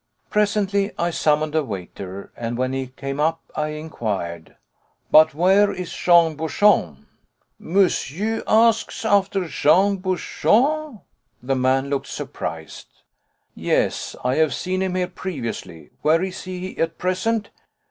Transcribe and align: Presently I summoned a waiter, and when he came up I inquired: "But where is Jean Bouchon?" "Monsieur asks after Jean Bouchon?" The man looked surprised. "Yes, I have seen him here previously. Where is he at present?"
Presently 0.31 0.91
I 0.97 1.11
summoned 1.11 1.53
a 1.53 1.63
waiter, 1.63 2.31
and 2.35 2.57
when 2.57 2.73
he 2.73 2.87
came 2.87 3.19
up 3.19 3.41
I 3.55 3.67
inquired: 3.67 4.55
"But 5.11 5.35
where 5.35 5.71
is 5.71 5.93
Jean 5.93 6.35
Bouchon?" 6.35 7.05
"Monsieur 7.59 8.41
asks 8.47 9.05
after 9.05 9.47
Jean 9.47 9.97
Bouchon?" 9.97 11.01
The 11.43 11.55
man 11.55 11.91
looked 11.91 12.07
surprised. 12.07 12.87
"Yes, 13.53 14.15
I 14.23 14.37
have 14.37 14.55
seen 14.55 14.81
him 14.81 14.95
here 14.95 15.07
previously. 15.07 15.91
Where 16.01 16.23
is 16.23 16.45
he 16.45 16.75
at 16.79 16.97
present?" 16.97 17.51